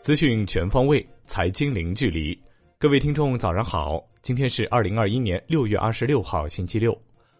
[0.00, 2.38] 资讯全方位，财经零距离。
[2.78, 4.04] 各位听众，早上好！
[4.20, 6.94] 今天是二零二一年六月二十六号，星期六。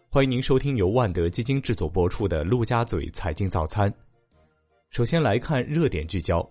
[0.09, 3.91] 欢迎您收听由万德基金制作播出的《陆家嘴财经早餐》。
[4.89, 6.47] 首先来看热点聚焦：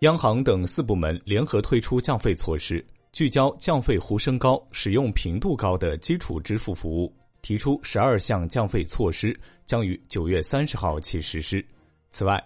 [0.00, 7.10] 央行等四部门联合推出降费措施，聚焦降费呼声高、使用频度高的基础支付服务，
[7.44, 11.62] 提出十二项降费措施，将于九月三十号起实施。
[12.10, 12.42] 此外，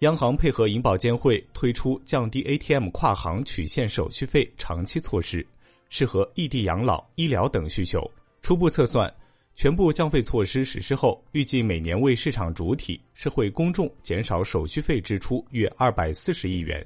[0.00, 5.46] 央行配合银保监会推出降低 ATM 跨行取现手续费长期措施，
[5.88, 8.02] 适合异地养老、医疗等需求。
[8.42, 9.08] 初步测算，
[9.54, 16.84] 全部降费措施实施后，预计每年为市场主体、社会公众减少手续费支出约二百四十亿元，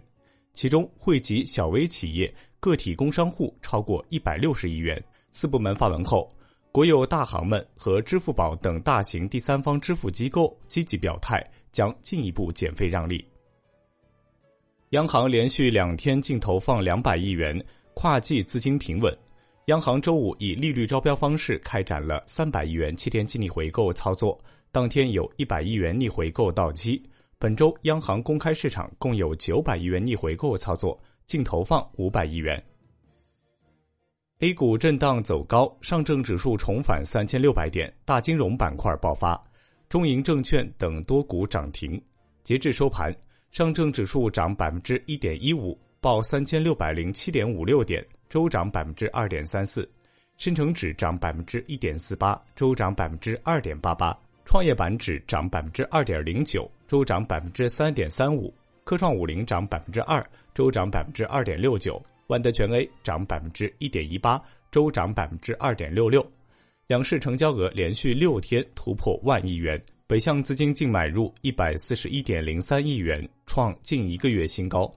[0.52, 5.02] 其中惠及小微企业、个体工商户超过一百六十亿元。
[5.32, 6.30] 四部门发文后，
[6.74, 11.40] 国有大行们和支付宝等大型第三方支付机构积极表态。
[11.70, 13.26] 将进一步减费让利。
[14.90, 17.60] 央行连续两天净投放两百亿元，
[17.94, 19.12] 跨季资金平稳。
[19.66, 27.02] 央行周五以利率招标方式开展了三百亿元七天期逆回购操作，当天有一百亿元逆回购到期。
[27.40, 32.62] 本周央行公开市场共有九百亿元逆回购操作，净投放五百亿元。
[34.44, 39.42] A 股震荡走高，上证指数重返三千六百点，大金融板块爆发。
[39.88, 41.98] 中银证券等多股涨停，
[42.42, 43.10] 截至收盘，
[43.52, 49.82] 上证指数涨百分之一点一五，报三千六百零七点五六点，周涨百分之二点三四；
[50.36, 58.52] 深成指涨百分之一点四八，周涨百分之二点八八；创业板指涨百分之二点零九，周涨百分之三点三五；
[58.84, 60.22] 科创五零涨百分之二，
[60.52, 61.94] 周涨百分之二点六九；
[62.28, 66.24] 万德全 A 涨百分之一点一八，周涨百分之二点六六。
[66.86, 74.92] 两市成交额连续六天突破万亿元，北向资金净买入一百四十一点零三亿元，创近一个月新高。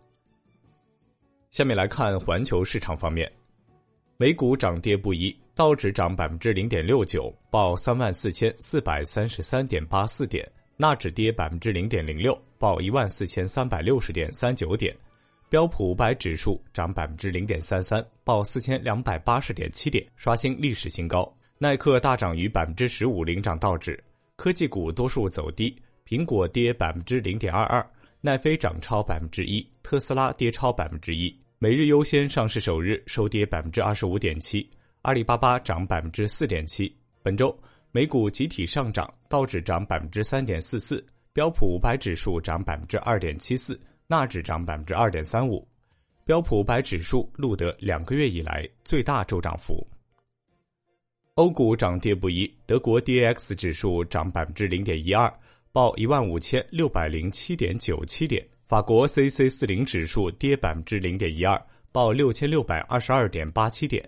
[1.50, 3.32] 下面来看环球市场方面，
[4.18, 14.94] 美股涨跌不一，道指涨百分之零点六九，报三万四千四百三十三点八四点；纳指跌百分之零点零六，报一万四千三百六十点三九点；
[15.50, 21.34] 标普五百指数涨百分之零点三三，报四千两百八十点七点，刷新历史新高。
[21.58, 23.98] 耐克大涨逾百分之十五，领涨道指。
[24.36, 25.74] 科技股多数走低，
[26.06, 31.34] 苹果跌百分之零点二二，奈飞涨超百分之一，特斯拉跌超百分之一。
[31.60, 34.70] 每日优先上市首日收跌百分之二十五点七，
[35.04, 36.94] 阿里巴巴涨百分之四点七。
[37.24, 37.58] 本周
[37.94, 45.68] 美股集体上涨，道指涨百分之三点四四，标普五百指数涨百分之二点七四，纳指涨百分之二点三五。
[46.24, 49.86] 标普五百指数录得两个月以来最大周涨幅。
[51.36, 55.32] 欧股涨跌不一，德国 D A X 指数涨百分之零点一二，
[55.72, 64.04] 报一万五千六百零七点九七点；法国 C C 四零指数跌百分之零点一二，报六千六百二十二点八七点；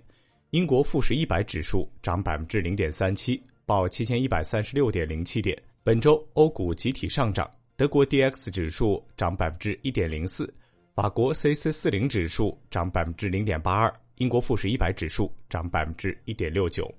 [0.50, 5.58] 英国富时一百指数涨百分之零点三七，报七千一百三十六点零七点。
[5.84, 7.50] 本周欧股集体上涨，
[7.80, 10.54] 德国 D X 指数涨百分之一点零四，
[10.94, 16.94] 法国 C C 四零指数涨百分之零点八二，英国富时一百指数涨百分之一点六九。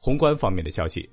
[0.00, 1.06] 宏观方面的消息，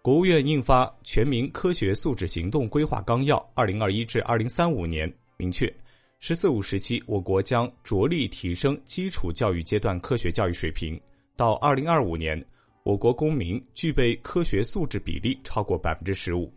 [0.00, 5.68] 国务院印发《全民科学素质行动规划纲要（二零二一至二零三五年）》，明确
[6.20, 10.96] “十四五”时期，我国将着力提升基础教育阶段科学教育水平。
[11.34, 12.40] 到二零二五年，
[12.84, 16.48] 我国公民具备科学素质比例超过百分之十五，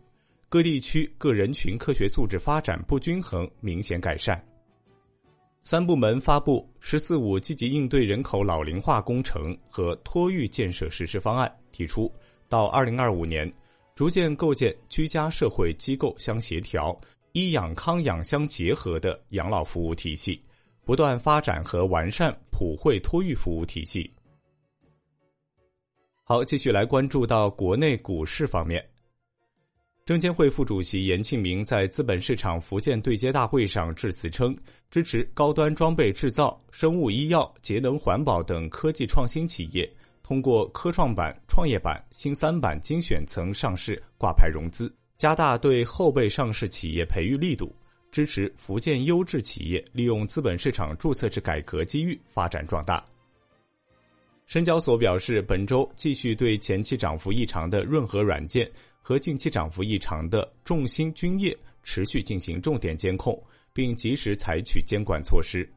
[0.48, 4.40] 各地区各人群科学素质发展不均衡明显改善。
[5.62, 12.12] 三部门发布“十四五”积极应对人口老龄化工程和托育建设实施方案，提出
[12.48, 13.50] 到二零二五年，
[13.94, 16.94] 逐渐构建居家社会机构相协调、
[17.32, 20.38] 医养康养相结合的养老服务体系，
[20.84, 24.08] 不断发展和完善普惠托育服务体系。
[26.24, 28.86] 好，继续来关注到国内股市方面。
[30.04, 34.54] 证监会副主席严庆明在资本市场福建对接大会上致辞称，
[34.90, 39.90] 支持高端装备制造、生物医药、节能环保等科技创新企业
[40.22, 47.74] 通过科创板、创业板、新三板精选层上市挂牌融资，加大对后备上市企业培育力度，
[48.12, 53.02] 支持福建优质企业利用资本市场注册制改革机遇发展壮大。
[54.46, 58.70] 深交所表示，本周继续对前期涨幅异常的润和软件。
[59.06, 63.38] 和近期涨幅异常的众鑫君业持续进行重点监控，
[63.70, 65.70] 并及时采取监管措施。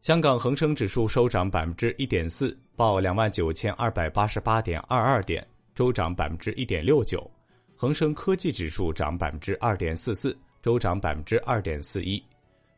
[0.00, 7.30] 香港恒生指数收涨百分之一点四，报两万九千二百八十八点二二点，周涨百分之一点六九。
[7.76, 12.18] 恒生科技指数涨百分之二点四四，周涨百分之二点四一；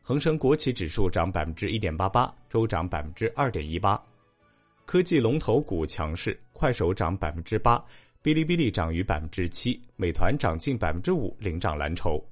[0.01, 3.97] 恒生国企指数涨百分之一点八八，周涨百分之二点一八。
[4.85, 7.83] 科技龙头股强势，快手涨百分之八，
[8.21, 12.23] 哔哩哔哩涨逾百分之七，美团涨近百分之五，领涨蓝筹。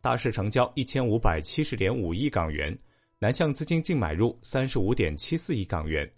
[0.00, 2.76] 大市成交一千五百七十点五亿港元，
[3.18, 6.10] 南向资金净买入三十五点七四亿港元，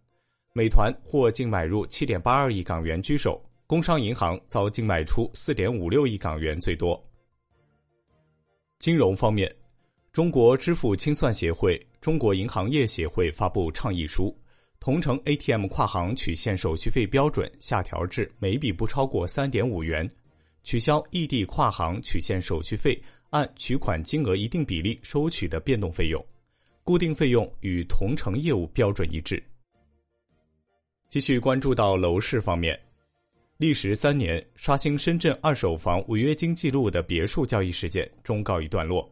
[0.52, 3.42] 美团获净买入七点八二亿港元居首。
[3.66, 7.00] 工商银行遭净卖出四点五六亿港元最多。
[8.78, 9.52] 金融方面，
[10.12, 14.36] 中国支付清算协会、中国银行业协会发布倡议书，
[14.80, 20.10] 同城 ATM 跨行取现手续费标准下调至每笔不超过三点五元，
[20.62, 22.98] 取消异地跨行取现手续费
[23.28, 26.24] 按取款金额一定比例收取的变动费用，
[26.82, 29.42] 固定费用与同城业务标准一致。
[31.10, 32.78] 继续关注到楼市方面。
[33.58, 39.06] 历时三年刷新深圳二手房违约金记录的别墅交易事件终告一段落。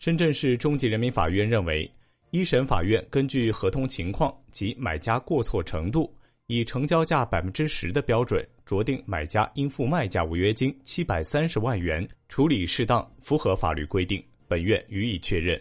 [0.00, 1.88] 深圳市中级人民法院认为，
[2.34, 6.12] 一审法院根据合同情况及买家过错程度，
[6.48, 14.20] 以成交价百分之十的标准酌定买家应付卖家违约金七百三十万元，处理适当，符合法律规定。
[14.48, 15.56] 本院予以确认。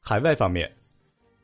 [0.00, 0.68] 海外方面。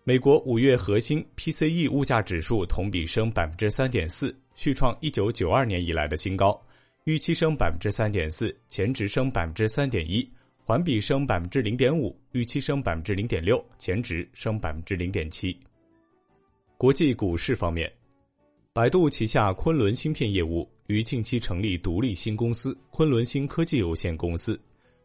[0.02, 6.60] 美国五月核心 PCE 物价指数同比升百分之三点四，续创一九九二年以来的新高，
[7.04, 10.28] 预期升百分之三点四，前值升百分之三点一，
[10.70, 15.58] 环比升百分之零点五，预期升百分之零点六，前值升百分之零点七。
[16.78, 17.92] 国际股市方面，
[18.72, 24.56] 百度旗下昆仑芯片业务于近期成立独立新公司——昆仑芯科技有限公司，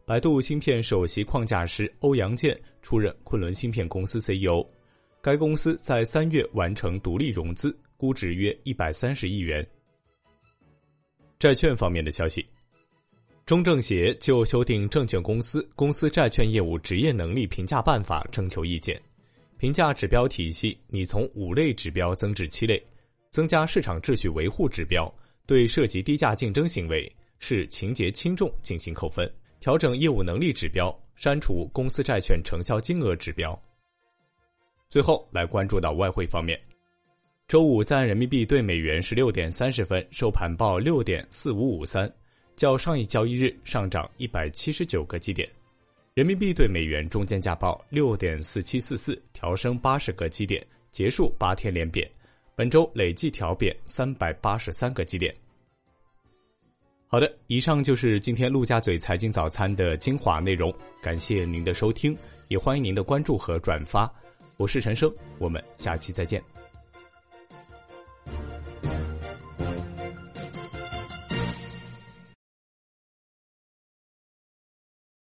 [0.06, 4.64] 百度芯片首席框架师欧阳健出任昆仑芯片公司 CEO。
[5.20, 9.68] 该公司在三月完成独立融资，估值约一百三十亿元。
[11.40, 12.46] 债券方面的消息，
[13.46, 19.00] 中政协就修订《证券公司公司债券业务职业能力评价办法》征求意见，
[19.60, 22.84] 评价指标体系拟从五类指标增至七类，
[23.30, 25.14] 增加市场秩序维护指标，
[25.46, 33.56] 对涉及低价竞争行为是情节轻重进行扣分，调整业务能力指标，删除公司债券承销金额指标。
[34.90, 36.60] 最后来关注到外汇方面，
[37.48, 42.12] 周五在人民币对美元十六点三十分收盘报六点四五五三，
[42.56, 45.50] 较上一交易日上涨一百七十九个基点。
[46.13, 52.10] 人民币对美元中间价报六点四七四四，调升八十个基点，结束八天连贬，
[52.56, 55.36] 本周累计调贬三百八十三个基点。
[57.07, 62.18] 好的，以上就是今天陆家嘴财经早餐的精华内容，感谢您的收听，
[62.48, 64.12] 也欢迎您的关注和转发。
[64.58, 66.42] 我是陈生，我们下期再见。